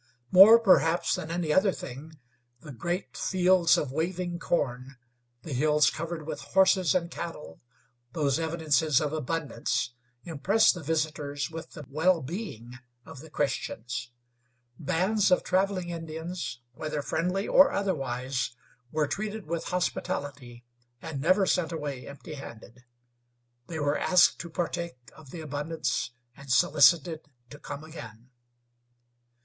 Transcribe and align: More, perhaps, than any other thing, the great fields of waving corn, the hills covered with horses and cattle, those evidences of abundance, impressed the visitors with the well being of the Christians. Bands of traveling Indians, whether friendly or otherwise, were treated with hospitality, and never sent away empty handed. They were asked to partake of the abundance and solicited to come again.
More, 0.31 0.57
perhaps, 0.57 1.13
than 1.13 1.29
any 1.29 1.53
other 1.53 1.71
thing, 1.71 2.17
the 2.59 2.71
great 2.71 3.15
fields 3.15 3.77
of 3.77 3.91
waving 3.91 4.39
corn, 4.39 4.97
the 5.43 5.53
hills 5.53 5.91
covered 5.91 6.25
with 6.25 6.41
horses 6.41 6.95
and 6.95 7.11
cattle, 7.11 7.61
those 8.13 8.39
evidences 8.39 8.99
of 8.99 9.13
abundance, 9.13 9.91
impressed 10.23 10.73
the 10.73 10.81
visitors 10.81 11.51
with 11.51 11.73
the 11.73 11.85
well 11.87 12.23
being 12.23 12.79
of 13.05 13.19
the 13.19 13.29
Christians. 13.29 14.09
Bands 14.79 15.29
of 15.29 15.43
traveling 15.43 15.89
Indians, 15.91 16.61
whether 16.73 17.03
friendly 17.03 17.47
or 17.47 17.71
otherwise, 17.71 18.55
were 18.91 19.05
treated 19.05 19.45
with 19.45 19.65
hospitality, 19.65 20.65
and 20.99 21.21
never 21.21 21.45
sent 21.45 21.71
away 21.71 22.07
empty 22.07 22.33
handed. 22.33 22.85
They 23.67 23.77
were 23.77 23.99
asked 23.99 24.39
to 24.39 24.49
partake 24.49 25.11
of 25.15 25.29
the 25.29 25.41
abundance 25.41 26.09
and 26.35 26.51
solicited 26.51 27.27
to 27.51 27.59
come 27.59 27.83
again. 27.83 28.31